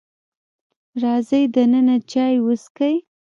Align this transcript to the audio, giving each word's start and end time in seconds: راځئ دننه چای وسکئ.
راځئ 1.01 1.43
دننه 1.53 1.95
چای 2.11 2.35
وسکئ. 2.45 2.95